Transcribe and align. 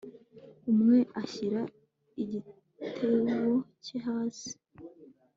Umwe 0.71 0.97
ashyira 1.21 1.61
igitebo 2.23 3.51
cye 3.83 3.97
hasi 4.07 4.51